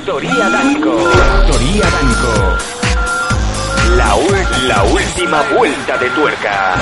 Factoría 0.00 0.48
Danco. 0.48 0.96
Factoría 0.96 1.84
Danco. 1.90 2.56
La, 3.96 4.16
la 4.66 4.82
última 4.84 5.42
vuelta 5.54 5.98
de 5.98 6.08
tuerca. 6.10 6.76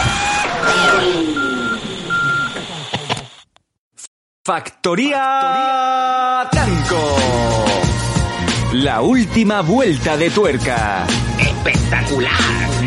Factoría 4.44 6.48
Danco. 6.52 7.16
La 8.74 9.00
última 9.00 9.62
vuelta 9.62 10.16
de 10.16 10.30
tuerca. 10.30 11.04
Espectacular. 11.40 12.30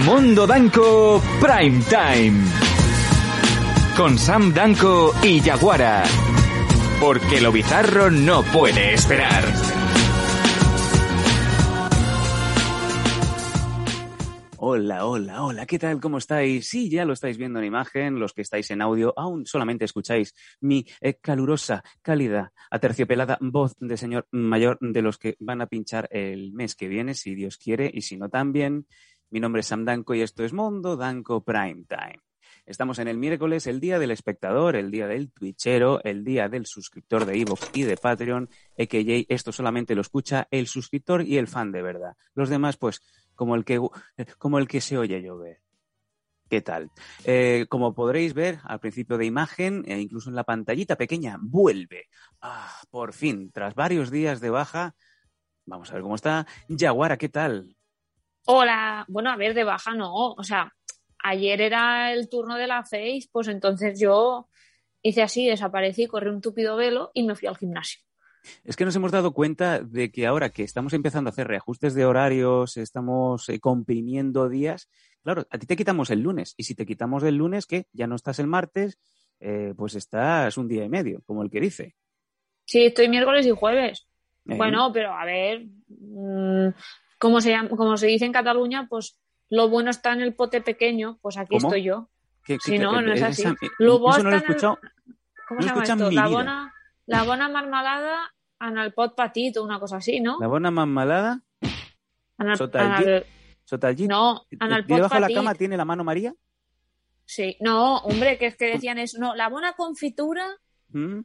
Mundo 0.05 0.47
Danco 0.47 1.21
Prime 1.41 1.83
Time. 1.89 2.41
Con 3.97 4.17
Sam 4.17 4.53
Danco 4.53 5.13
y 5.23 5.41
Yaguara. 5.41 6.03
Porque 7.01 7.41
lo 7.41 7.51
bizarro 7.51 8.09
no 8.09 8.43
puede 8.43 8.93
esperar. 8.93 9.70
Hola, 14.73 15.05
hola, 15.05 15.43
hola, 15.43 15.65
¿qué 15.65 15.77
tal? 15.77 15.99
¿Cómo 15.99 16.17
estáis? 16.17 16.69
Sí, 16.69 16.89
ya 16.89 17.03
lo 17.03 17.11
estáis 17.11 17.37
viendo 17.37 17.59
en 17.59 17.65
imagen, 17.65 18.21
los 18.21 18.31
que 18.31 18.41
estáis 18.41 18.71
en 18.71 18.81
audio, 18.81 19.13
aún 19.17 19.45
solamente 19.45 19.83
escucháis 19.83 20.33
mi 20.61 20.85
eh, 21.01 21.15
calurosa, 21.15 21.83
cálida, 22.01 22.53
aterciopelada 22.69 23.37
voz 23.41 23.75
de 23.81 23.97
señor 23.97 24.29
mayor 24.31 24.77
de 24.79 25.01
los 25.01 25.17
que 25.17 25.35
van 25.41 25.59
a 25.59 25.67
pinchar 25.67 26.07
el 26.09 26.53
mes 26.53 26.75
que 26.75 26.87
viene, 26.87 27.15
si 27.15 27.35
Dios 27.35 27.57
quiere, 27.57 27.91
y 27.93 28.03
si 28.03 28.15
no 28.15 28.29
también. 28.29 28.87
Mi 29.29 29.41
nombre 29.41 29.59
es 29.59 29.67
Sam 29.67 29.83
Danco 29.83 30.15
y 30.15 30.21
esto 30.21 30.45
es 30.45 30.53
Mundo 30.53 30.95
Danco 30.95 31.43
Prime 31.43 31.83
Time. 31.89 32.21
Estamos 32.65 32.99
en 32.99 33.07
el 33.07 33.17
miércoles, 33.17 33.67
el 33.67 33.79
día 33.79 33.99
del 33.99 34.11
espectador, 34.11 34.75
el 34.75 34.91
día 34.91 35.07
del 35.07 35.31
twitchero, 35.31 36.01
el 36.03 36.23
día 36.23 36.47
del 36.47 36.65
suscriptor 36.65 37.25
de 37.25 37.37
Evox 37.39 37.71
y 37.73 37.83
de 37.83 37.97
Patreon, 37.97 38.49
EKJ, 38.77 39.25
esto 39.27 39.51
solamente 39.51 39.95
lo 39.95 40.01
escucha 40.01 40.47
el 40.51 40.67
suscriptor 40.67 41.23
y 41.23 41.37
el 41.37 41.47
fan 41.47 41.71
de 41.71 41.81
verdad. 41.81 42.15
Los 42.35 42.49
demás, 42.49 42.77
pues, 42.77 43.01
como 43.35 43.55
el 43.55 43.65
que, 43.65 43.79
como 44.37 44.59
el 44.59 44.67
que 44.67 44.81
se 44.81 44.97
oye 44.97 45.21
llover. 45.21 45.61
¿Qué 46.49 46.61
tal? 46.61 46.91
Eh, 47.23 47.65
como 47.69 47.93
podréis 47.93 48.33
ver 48.33 48.59
al 48.65 48.81
principio 48.81 49.17
de 49.17 49.25
imagen, 49.25 49.83
e 49.87 50.01
incluso 50.01 50.29
en 50.29 50.35
la 50.35 50.43
pantallita 50.43 50.97
pequeña, 50.97 51.37
vuelve. 51.39 52.09
Ah, 52.41 52.81
por 52.89 53.13
fin, 53.13 53.51
tras 53.53 53.73
varios 53.73 54.11
días 54.11 54.41
de 54.41 54.49
baja, 54.49 54.93
vamos 55.65 55.89
a 55.89 55.93
ver 55.93 56.03
cómo 56.03 56.15
está. 56.15 56.45
Yaguara, 56.67 57.17
¿qué 57.17 57.29
tal? 57.29 57.77
Hola, 58.47 59.05
bueno, 59.07 59.29
a 59.29 59.37
ver, 59.37 59.53
de 59.53 59.63
baja 59.63 59.93
no, 59.93 60.33
o 60.33 60.43
sea, 60.43 60.73
ayer 61.23 61.61
era 61.61 62.11
el 62.11 62.27
turno 62.27 62.57
de 62.57 62.67
la 62.67 62.83
Face, 62.83 63.29
pues 63.31 63.47
entonces 63.47 63.97
yo 63.97 64.49
hice 65.01 65.21
así, 65.21 65.47
desaparecí, 65.47 66.07
corrí 66.07 66.29
un 66.29 66.41
túpido 66.41 66.75
velo 66.75 67.11
y 67.13 67.23
me 67.23 67.35
fui 67.35 67.47
al 67.47 67.57
gimnasio. 67.57 68.01
Es 68.63 68.75
que 68.75 68.85
nos 68.85 68.95
hemos 68.95 69.11
dado 69.11 69.33
cuenta 69.33 69.79
de 69.79 70.11
que 70.11 70.25
ahora 70.27 70.49
que 70.49 70.63
estamos 70.63 70.93
empezando 70.93 71.29
a 71.29 71.31
hacer 71.31 71.47
reajustes 71.47 71.93
de 71.93 72.05
horarios, 72.05 72.77
estamos 72.77 73.47
eh, 73.49 73.59
comprimiendo 73.59 74.49
días, 74.49 74.89
claro, 75.23 75.45
a 75.49 75.57
ti 75.57 75.67
te 75.67 75.75
quitamos 75.75 76.09
el 76.09 76.21
lunes 76.21 76.53
y 76.57 76.63
si 76.63 76.73
te 76.75 76.85
quitamos 76.85 77.23
el 77.23 77.35
lunes, 77.35 77.65
¿qué? 77.65 77.85
Ya 77.93 78.07
no 78.07 78.15
estás 78.15 78.39
el 78.39 78.47
martes, 78.47 78.99
eh, 79.39 79.73
pues 79.77 79.95
estás 79.95 80.57
un 80.57 80.67
día 80.67 80.83
y 80.85 80.89
medio, 80.89 81.21
como 81.25 81.43
el 81.43 81.49
que 81.51 81.59
dice. 81.61 81.95
Sí, 82.65 82.85
estoy 82.85 83.09
miércoles 83.09 83.45
y 83.45 83.51
jueves. 83.51 84.07
¿eh? 84.47 84.55
Bueno, 84.55 84.91
pero 84.93 85.13
a 85.13 85.25
ver, 85.25 85.65
mm, 85.87 86.69
como 87.19 87.41
se, 87.41 87.51
llama- 87.51 87.69
como 87.69 87.97
se 87.97 88.07
dice 88.07 88.25
en 88.25 88.31
Cataluña, 88.33 88.87
pues 88.89 89.19
lo 89.49 89.69
bueno 89.69 89.89
está 89.91 90.13
en 90.13 90.21
el 90.21 90.33
pote 90.33 90.61
pequeño, 90.61 91.19
pues 91.21 91.37
aquí 91.37 91.57
¿Cómo? 91.57 91.67
estoy 91.67 91.83
yo. 91.83 92.09
Que- 92.43 92.55
que- 92.55 92.59
Sí, 92.63 92.71
que- 92.71 92.79
no, 92.79 93.01
no 93.01 93.13
es 93.13 93.21
así. 93.21 93.43
Lo 93.77 93.97
eso 94.09 94.23
no 94.23 94.29
lo 94.29 94.35
he 94.35 94.39
el- 94.39 94.41
escuchado. 94.43 94.79
¿Cómo 95.47 95.59
No 95.59 95.67
se 95.67 95.67
llama 95.67 95.83
esto? 95.83 96.11
La 96.11 96.27
vida. 96.27 96.37
bona, 96.37 96.73
la 97.05 97.23
bona 97.23 97.49
marmalada 97.49 98.33
en 98.59 98.77
el 98.77 98.93
pot 98.93 99.15
petit 99.15 99.57
o 99.57 99.63
una 99.63 99.79
cosa 99.79 99.97
así, 99.97 100.19
¿no? 100.19 100.37
La 100.39 100.47
bona 100.47 100.71
mamalada, 100.71 101.41
En 102.39 102.49
el, 102.49 102.57
sota 102.57 102.85
en 102.85 102.91
el 103.03 103.13
el- 103.15 103.25
sota 103.63 103.87
allí, 103.87 104.07
no, 104.07 104.45
en 104.51 104.71
el 104.71 104.85
pot 104.85 104.95
debajo 104.97 105.15
de 105.15 105.21
la 105.21 105.27
petit. 105.27 105.37
cama 105.37 105.55
tiene 105.55 105.77
la 105.77 105.85
mano 105.85 106.03
María. 106.03 106.33
Sí, 107.25 107.55
no, 107.61 107.97
hombre, 107.99 108.37
que 108.37 108.47
es 108.47 108.57
que 108.57 108.65
decían 108.65 108.97
eso. 108.97 109.17
No, 109.19 109.35
la 109.35 109.47
buena 109.47 109.73
confitura 109.73 110.45
¿Mm? 110.89 111.19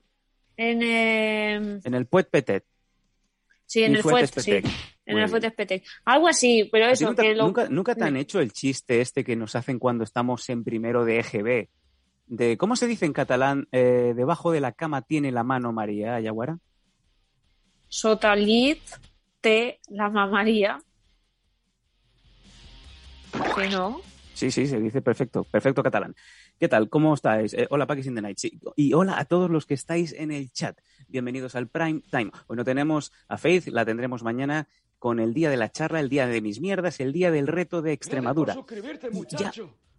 en, 0.56 0.82
eh, 0.82 1.54
En 1.82 1.94
el 1.94 2.06
puet 2.06 2.28
petet. 2.31 2.65
sí, 3.65 3.82
en 3.82 3.97
el 3.97 4.03
fuet, 4.03 4.26
sí, 4.26 4.53
en 4.53 5.15
Muy 5.15 5.22
el 5.22 5.28
fuet. 5.28 5.82
Algo 6.04 6.28
así, 6.28 6.69
pero 6.70 6.84
¿A 6.86 6.88
ti 6.88 6.94
eso, 6.94 7.06
nunca, 7.09 7.22
que 7.22 7.34
lo... 7.34 7.44
nunca, 7.47 7.69
nunca 7.69 7.94
te 7.97 8.04
han 8.04 8.16
hecho 8.16 8.41
el 8.41 8.53
chiste 8.53 9.00
este 9.00 9.25
que 9.25 9.34
nos 9.34 9.56
hacen 9.56 9.78
cuando 9.81 10.04
estamos 10.04 10.48
en 10.48 10.62
primero 10.65 11.04
de 11.04 11.19
EGB? 11.19 11.69
De, 12.26 12.56
¿Cómo 12.56 12.76
se 12.76 12.87
dice 12.87 13.06
en 13.06 13.12
catalán? 13.12 13.69
Eh, 13.72 14.12
debajo 14.16 14.50
de 14.50 14.60
la 14.60 14.72
cama 14.72 15.03
tiene 15.03 15.31
la 15.31 15.44
mano 15.44 15.72
María, 15.72 16.20
Yaguara. 16.20 16.59
Sota 17.88 18.34
llit 18.34 18.82
té 19.41 19.81
la 19.88 20.10
mamaria. 20.10 20.78
Que 23.54 23.69
no. 23.69 24.00
Sí, 24.34 24.50
sí, 24.50 24.66
se 24.66 24.81
dice 24.81 25.00
perfecto, 25.00 25.44
perfecto 25.44 25.82
catalán. 25.82 26.15
¿Qué 26.59 26.69
tal? 26.69 26.88
¿Cómo 26.88 27.15
estáis? 27.15 27.54
Eh, 27.54 27.66
hola, 27.70 27.86
Pakis 27.86 28.06
in 28.06 28.15
the 28.15 28.22
Night. 28.22 28.38
Sí, 28.38 28.59
Y 28.76 28.92
hola 28.92 29.19
a 29.19 29.25
todos 29.25 29.50
los 29.50 29.66
que 29.66 29.75
estáis 29.75 30.12
en 30.12 30.31
el 30.31 30.50
chat. 30.50 30.78
Bienvenidos 31.09 31.54
al 31.54 31.69
Prime 31.69 32.03
Time. 32.10 32.32
Hoy 32.47 32.56
no 32.56 32.65
tenemos 32.65 33.12
a 33.28 33.38
Faith, 33.38 33.69
la 33.69 33.84
tendremos 33.84 34.22
mañana 34.22 34.69
con 34.98 35.20
el 35.20 35.32
día 35.32 35.48
de 35.48 35.56
la 35.56 35.70
charla, 35.70 36.00
el 36.00 36.09
día 36.09 36.26
de 36.26 36.41
mis 36.41 36.60
mierdas, 36.60 36.98
el 37.00 37.12
día 37.12 37.31
del 37.31 37.47
reto 37.47 37.82
de 37.82 37.92
Extremadura. 37.92 38.56
Ya. 39.38 39.53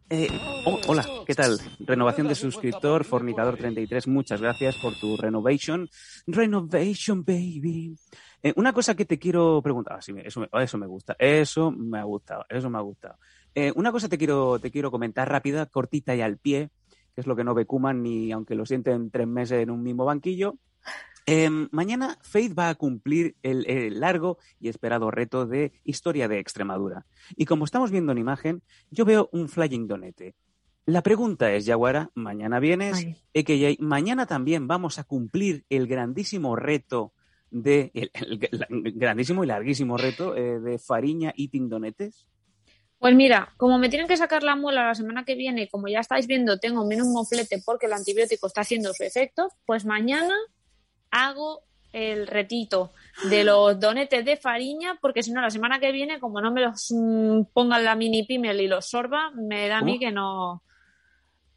Eh, 0.09 0.29
oh, 0.63 0.79
hola, 0.87 1.05
¿qué 1.25 1.35
tal? 1.35 1.59
Renovación 1.79 2.29
de 2.29 2.35
suscriptor, 2.35 3.03
Fornicador33, 3.03 4.07
muchas 4.07 4.41
gracias 4.41 4.77
por 4.77 4.97
tu 4.97 5.17
renovation. 5.17 5.89
Renovation, 6.25 7.25
baby. 7.25 7.93
Eh, 8.41 8.53
una 8.55 8.71
cosa 8.71 8.95
que 8.95 9.03
te 9.03 9.19
quiero 9.19 9.61
preguntar, 9.61 9.97
ah, 9.97 10.01
sí, 10.01 10.13
eso, 10.23 10.39
me, 10.39 10.49
eso 10.63 10.77
me 10.77 10.87
gusta, 10.87 11.17
eso 11.19 11.71
me 11.71 11.99
ha 11.99 12.03
gustado, 12.03 12.45
eso 12.47 12.69
me 12.69 12.77
ha 12.77 12.81
gustado. 12.81 13.17
Eh, 13.53 13.73
una 13.75 13.91
cosa 13.91 14.07
te 14.07 14.17
quiero, 14.17 14.59
te 14.59 14.71
quiero 14.71 14.91
comentar 14.91 15.29
rápida, 15.29 15.65
cortita 15.65 16.15
y 16.15 16.21
al 16.21 16.37
pie, 16.37 16.69
que 17.13 17.19
es 17.19 17.27
lo 17.27 17.35
que 17.35 17.43
no 17.43 17.53
ve 17.53 17.65
Kuman 17.65 18.01
ni 18.01 18.31
aunque 18.31 18.55
lo 18.55 18.65
sienten 18.65 19.11
tres 19.11 19.27
meses 19.27 19.61
en 19.61 19.71
un 19.71 19.83
mismo 19.83 20.05
banquillo. 20.05 20.55
Eh, 21.29 21.49
mañana 21.71 22.17
Faith 22.21 22.57
va 22.57 22.69
a 22.69 22.75
cumplir 22.75 23.35
el, 23.43 23.69
el 23.69 23.99
largo 23.99 24.37
y 24.61 24.69
esperado 24.69 25.11
reto 25.11 25.45
de 25.45 25.73
Historia 25.83 26.29
de 26.29 26.39
Extremadura. 26.39 27.05
Y 27.35 27.43
como 27.45 27.65
estamos 27.65 27.91
viendo 27.91 28.13
en 28.13 28.17
imagen, 28.17 28.63
yo 28.91 29.03
veo 29.03 29.29
un 29.33 29.49
flying 29.49 29.87
donete. 29.87 30.35
La 30.85 31.03
pregunta 31.03 31.51
es, 31.53 31.65
Yaguara, 31.65 32.11
mañana 32.15 32.61
vienes. 32.61 32.97
EKJ, 33.33 33.81
mañana 33.81 34.25
también 34.25 34.67
vamos 34.67 34.99
a 34.99 35.03
cumplir 35.03 35.65
el 35.69 35.85
grandísimo 35.87 36.55
reto 36.55 37.11
de, 37.51 37.91
el, 37.93 38.09
el- 38.13 38.65
el 38.85 38.91
grandísimo 38.93 39.43
y 39.43 39.47
larguísimo 39.47 39.97
reto 39.97 40.33
eh, 40.35 40.59
de 40.61 40.79
Fariña 40.79 41.33
Eating 41.35 41.67
Donetes. 41.67 42.29
Pues 42.99 43.13
mira, 43.15 43.53
como 43.57 43.77
me 43.77 43.89
tienen 43.89 44.07
que 44.07 44.15
sacar 44.17 44.43
la 44.43 44.55
muela 44.55 44.87
la 44.87 44.95
semana 44.95 45.25
que 45.25 45.35
viene, 45.35 45.63
y 45.63 45.67
como 45.67 45.89
ya 45.89 45.99
estáis 45.99 46.25
viendo, 46.25 46.57
tengo 46.57 46.85
menos 46.87 47.07
moflete 47.07 47.61
porque 47.65 47.85
el 47.85 47.93
antibiótico 47.93 48.47
está 48.47 48.61
haciendo 48.61 48.93
su 48.93 49.03
efecto, 49.03 49.49
pues 49.65 49.85
mañana 49.85 50.33
hago 51.25 51.63
el 51.93 52.27
retito 52.27 52.91
de 53.29 53.43
los 53.43 53.79
donetes 53.79 54.23
de 54.23 54.37
fariña, 54.37 54.97
porque 55.01 55.23
si 55.23 55.31
no, 55.31 55.41
la 55.41 55.49
semana 55.49 55.79
que 55.79 55.91
viene, 55.91 56.19
como 56.19 56.41
no 56.41 56.51
me 56.51 56.61
los 56.61 56.91
mm, 56.91 57.43
pongan 57.53 57.83
la 57.85 57.95
mini 57.95 58.23
pimel 58.23 58.61
y 58.61 58.67
los 58.67 58.85
sorba, 58.89 59.31
me 59.31 59.67
da 59.67 59.79
a 59.79 59.81
mí 59.81 59.97
que 59.99 60.11
no. 60.11 60.63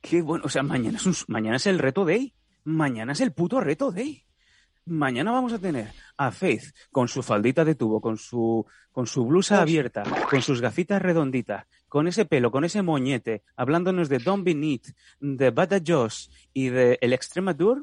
Qué 0.01 0.23
bueno, 0.23 0.45
o 0.47 0.49
sea, 0.49 0.63
mañana 0.63 0.97
es, 0.97 1.07
un- 1.07 1.15
mañana 1.29 1.57
es 1.57 1.67
el 1.67 1.79
reto 1.79 2.05
day. 2.05 2.33
Mañana 2.65 3.13
es 3.13 3.21
el 3.21 3.33
puto 3.33 3.61
reto 3.61 3.91
day. 3.91 4.25
Mañana 4.87 5.31
vamos 5.31 5.53
a 5.53 5.59
tener 5.59 5.93
a 6.17 6.31
Faith 6.33 6.65
con 6.91 7.07
su 7.07 7.23
faldita 7.23 7.65
de 7.65 7.75
tubo, 7.75 8.01
con 8.01 8.17
su, 8.17 8.65
con 8.93 9.07
su 9.07 9.25
blusa 9.27 9.61
abierta, 9.61 10.03
con 10.31 10.41
sus 10.43 10.61
gafitas 10.61 11.03
redonditas, 11.03 11.67
con 11.87 12.09
ese 12.09 12.25
pelo, 12.25 12.51
con 12.51 12.65
ese 12.65 12.83
moñete, 12.83 13.43
hablándonos 13.57 14.09
de 14.09 14.19
Don't 14.19 14.43
Be 14.45 14.55
Neat, 14.55 14.83
de 15.21 15.51
Bada 15.51 15.81
Josh 15.87 16.29
y 16.55 16.71
de 16.71 16.99
El 17.03 17.13
Extremadure. 17.13 17.83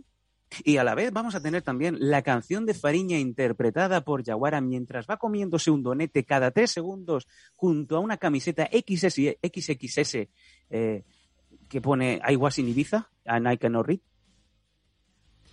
Y 0.63 0.77
a 0.77 0.83
la 0.83 0.95
vez 0.95 1.11
vamos 1.11 1.35
a 1.35 1.41
tener 1.41 1.61
también 1.61 1.97
la 1.99 2.21
canción 2.21 2.65
de 2.65 2.73
Fariña 2.73 3.17
interpretada 3.17 4.01
por 4.01 4.23
Yaguara 4.23 4.61
mientras 4.61 5.05
va 5.05 5.17
comiéndose 5.17 5.71
un 5.71 5.83
donete 5.83 6.23
cada 6.23 6.51
tres 6.51 6.71
segundos 6.71 7.27
junto 7.55 7.97
a 7.97 7.99
una 7.99 8.17
camiseta 8.17 8.69
XS, 8.71 9.37
XXS 9.43 10.15
eh, 10.69 11.03
que 11.67 11.81
pone 11.81 12.21
I 12.27 12.35
was 12.35 12.57
in 12.59 12.69
Ibiza 12.69 13.09
and 13.25 13.51
I 13.51 13.57
cannot 13.57 13.87
read. 13.87 13.99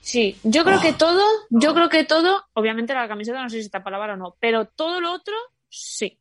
Sí, 0.00 0.37
yo 0.43 0.64
creo 0.64 0.81
que 0.82 0.93
todo, 0.93 1.23
yo 1.49 1.73
creo 1.73 1.88
que 1.88 2.05
todo, 2.05 2.44
obviamente 2.52 2.93
la 2.93 3.08
camiseta 3.08 3.43
no 3.43 3.49
sé 3.49 3.56
si 3.56 3.64
está 3.64 3.82
para 3.82 3.96
lavar 3.96 4.11
o 4.11 4.17
no, 4.19 4.37
pero 4.38 4.67
todo 4.67 5.00
lo 5.00 5.11
otro, 5.12 5.35
sí. 5.70 6.20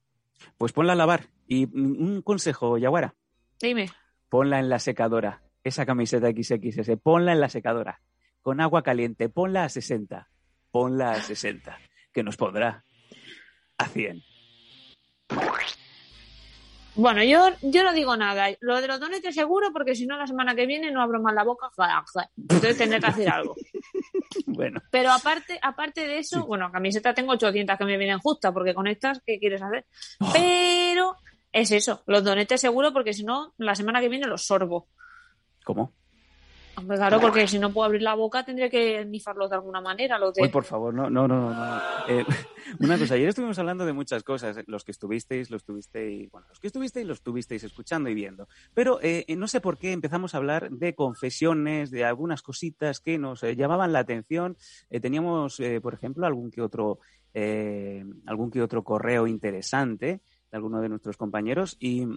Pues 0.57 0.71
ponla 0.71 0.93
a 0.93 0.95
lavar. 0.95 1.27
Y 1.47 1.65
un 1.65 2.21
consejo, 2.21 2.77
Yaguara, 2.77 3.13
Dime. 3.59 3.89
ponla 4.29 4.59
en 4.59 4.69
la 4.69 4.79
secadora. 4.79 5.41
Esa 5.65 5.85
camiseta 5.85 6.29
XXS, 6.29 6.97
ponla 7.01 7.33
en 7.33 7.41
la 7.41 7.49
secadora. 7.49 8.01
Con 8.43 8.61
agua 8.61 8.83
caliente, 8.83 9.29
ponla 9.29 9.63
a 9.63 9.69
60. 9.69 10.29
Ponla 10.69 11.13
a 11.13 11.21
60. 11.21 11.75
Que 12.13 12.21
nos 12.21 12.37
pondrá 12.37 12.85
a 13.77 13.87
100. 13.87 14.21
Bueno, 16.95 17.23
yo, 17.23 17.49
yo 17.63 17.83
no 17.83 17.93
digo 17.93 18.15
nada. 18.15 18.49
Lo 18.59 18.79
de 18.79 18.87
los 18.87 18.99
donetes 18.99 19.33
seguro, 19.33 19.71
porque 19.73 19.95
si 19.95 20.05
no, 20.05 20.15
la 20.15 20.27
semana 20.27 20.53
que 20.53 20.67
viene 20.67 20.91
no 20.91 21.01
abro 21.01 21.19
más 21.19 21.33
la 21.33 21.43
boca. 21.43 21.71
Entonces 22.37 22.77
tendré 22.77 22.99
que 22.99 23.07
hacer 23.07 23.29
algo. 23.29 23.55
Bueno, 24.47 24.81
Pero 24.89 25.11
aparte, 25.11 25.59
aparte 25.61 26.07
de 26.07 26.17
eso, 26.17 26.45
bueno, 26.45 26.71
camiseta 26.71 27.13
tengo 27.13 27.33
800 27.33 27.77
que 27.77 27.85
me 27.85 27.97
vienen 27.97 28.17
justas, 28.17 28.51
porque 28.51 28.73
con 28.73 28.87
estas, 28.87 29.21
¿qué 29.25 29.39
quieres 29.39 29.61
hacer? 29.61 29.85
Oh. 30.19 30.31
Pero 30.33 31.15
es 31.51 31.71
eso, 31.71 32.01
los 32.07 32.23
donetes 32.23 32.59
seguro, 32.59 32.93
porque 32.93 33.13
si 33.13 33.23
no, 33.23 33.53
la 33.57 33.75
semana 33.75 34.01
que 34.01 34.09
viene 34.09 34.27
los 34.27 34.45
sorbo. 34.45 34.89
¿cómo? 35.63 35.93
Claro, 36.75 37.19
porque 37.19 37.47
si 37.47 37.59
no 37.59 37.71
puedo 37.71 37.85
abrir 37.85 38.01
la 38.01 38.15
boca, 38.15 38.43
tendría 38.43 38.69
que 38.69 39.05
nifarlos 39.05 39.49
de 39.49 39.55
alguna 39.55 39.81
manera. 39.81 40.17
Los 40.17 40.33
de... 40.33 40.43
Hoy, 40.43 40.49
por 40.49 40.63
favor, 40.63 40.93
no, 40.93 41.09
no, 41.09 41.27
no, 41.27 41.53
no. 41.53 41.81
Eh, 42.07 42.25
una 42.79 42.97
cosa, 42.97 43.13
ayer 43.13 43.29
estuvimos 43.29 43.57
hablando 43.59 43.85
de 43.85 43.93
muchas 43.93 44.23
cosas. 44.23 44.57
Los 44.67 44.83
que 44.83 44.91
estuvisteis, 44.91 45.49
los 45.51 45.61
estuvisteis, 45.61 46.31
bueno, 46.31 46.47
los 46.49 46.59
que 46.59 46.67
estuvisteis, 46.67 47.05
los 47.05 47.17
estuvisteis 47.19 47.63
escuchando 47.63 48.09
y 48.09 48.13
viendo. 48.13 48.47
Pero 48.73 48.99
eh, 49.01 49.25
no 49.37 49.47
sé 49.47 49.61
por 49.61 49.77
qué 49.77 49.91
empezamos 49.91 50.33
a 50.33 50.37
hablar 50.37 50.71
de 50.71 50.95
confesiones, 50.95 51.91
de 51.91 52.05
algunas 52.05 52.41
cositas 52.41 52.99
que 52.99 53.17
nos 53.17 53.43
eh, 53.43 53.55
llamaban 53.55 53.93
la 53.93 53.99
atención. 53.99 54.57
Eh, 54.89 54.99
teníamos, 54.99 55.59
eh, 55.59 55.79
por 55.81 55.93
ejemplo, 55.93 56.25
algún 56.25 56.51
que 56.51 56.61
otro, 56.61 56.99
eh, 57.33 58.03
algún 58.25 58.49
que 58.51 58.61
otro 58.61 58.83
correo 58.83 59.27
interesante 59.27 60.21
de 60.51 60.57
alguno 60.57 60.81
de 60.81 60.89
nuestros 60.89 61.17
compañeros 61.17 61.77
y 61.79 62.07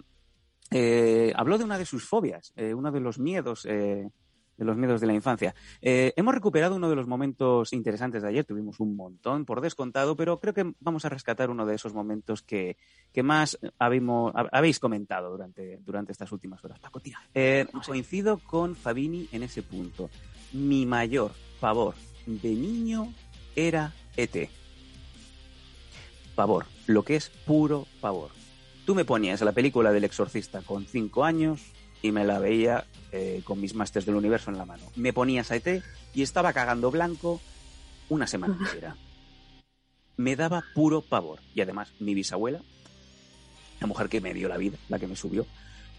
eh, 0.71 1.33
habló 1.37 1.59
de 1.59 1.65
una 1.65 1.79
de 1.79 1.87
sus 1.87 2.05
fobias, 2.05 2.53
eh, 2.57 2.75
uno 2.75 2.91
de 2.91 3.01
los 3.01 3.19
miedos. 3.19 3.67
Eh, 4.57 4.59
de 4.59 4.65
los 4.65 4.77
miedos 4.77 5.01
de 5.01 5.07
la 5.07 5.15
infancia. 5.15 5.55
Eh, 5.83 6.13
hemos 6.17 6.35
recuperado 6.35 6.77
uno 6.77 6.89
de 6.91 6.97
los 6.97 7.07
momentos 7.07 7.73
interesantes 7.73 8.23
de 8.23 8.29
ayer, 8.29 8.45
tuvimos 8.45 8.81
un 8.81 8.97
montón 8.97 9.45
por 9.45 9.61
descontado, 9.61 10.17
pero 10.17 10.41
creo 10.41 10.55
que 10.55 10.73
vamos 10.81 11.05
a 11.05 11.09
rescatar 11.09 11.51
uno 11.51 11.67
de 11.67 11.75
esos 11.75 11.95
momentos 11.95 12.43
que, 12.43 12.77
que 13.13 13.23
más 13.23 13.59
habimos- 13.79 14.33
hab- 14.35 14.49
habéis 14.53 14.79
comentado 14.79 15.31
durante, 15.31 15.79
durante 15.85 16.13
estas 16.13 16.33
últimas 16.33 16.65
horas. 16.65 16.79
Paco, 16.79 17.01
tira. 17.01 17.21
Eh, 17.35 17.67
coincido 17.87 18.39
con 18.39 18.75
Fabini 18.77 19.29
en 19.33 19.43
ese 19.43 19.63
punto. 19.63 20.11
Mi 20.53 20.87
mayor 20.87 21.33
pavor 21.61 21.95
de 22.27 22.51
niño 22.51 23.13
era 23.55 23.93
ET. 24.17 24.49
Pavor, 26.35 26.67
lo 26.87 27.03
que 27.03 27.17
es 27.17 27.31
puro 27.31 27.87
pavor. 28.01 28.31
Tú 28.85 28.95
me 28.95 29.05
ponías 29.05 29.41
la 29.41 29.53
película 29.53 29.91
del 29.93 30.05
exorcista 30.05 30.61
con 30.63 30.85
cinco 30.87 31.25
años 31.25 31.61
y 32.03 32.13
me 32.13 32.25
la 32.25 32.39
veía 32.39 32.85
eh, 33.13 33.43
con 33.45 33.61
mis 33.61 33.75
másters 33.75 34.07
del 34.07 34.17
universo 34.17 34.51
en 34.51 34.59
la 34.59 34.65
mano. 34.65 34.85
Me 34.97 35.13
ponías 35.13 35.51
a 35.51 35.57
ET 35.57 35.83
y 36.15 36.23
estaba 36.23 36.53
cagando 36.53 36.91
blanco 36.91 37.41
una 38.09 38.27
semana 38.27 38.57
entera. 38.61 38.97
Me 40.17 40.37
daba 40.37 40.65
puro 40.75 41.03
pavor. 41.03 41.41
Y 41.55 41.61
además, 41.61 41.93
mi 42.01 42.15
bisabuela, 42.15 42.61
la 43.81 43.87
mujer 43.87 44.09
que 44.09 44.21
me 44.21 44.35
dio 44.35 44.49
la 44.49 44.57
vida, 44.57 44.79
la 44.89 44.99
que 44.99 45.07
me 45.07 45.17
subió, 45.17 45.47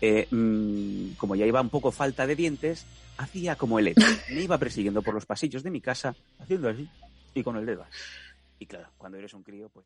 eh, 0.01 0.27
mm, 0.29 1.15
como 1.17 1.35
ya 1.35 1.45
iba 1.45 1.61
un 1.61 1.69
poco 1.69 1.91
falta 1.91 2.27
de 2.27 2.35
dientes, 2.35 2.85
hacía 3.17 3.55
como 3.55 3.79
el 3.79 3.89
ET. 3.89 3.97
Me 4.31 4.41
iba 4.41 4.57
persiguiendo 4.57 5.01
por 5.01 5.13
los 5.13 5.25
pasillos 5.25 5.63
de 5.63 5.71
mi 5.71 5.81
casa, 5.81 6.15
haciendo 6.39 6.69
así 6.69 6.87
y 7.33 7.43
con 7.43 7.57
el 7.57 7.65
dedo. 7.65 7.85
Y 8.59 8.65
claro, 8.65 8.89
cuando 8.97 9.17
eres 9.17 9.33
un 9.33 9.43
crío, 9.43 9.69
pues... 9.69 9.85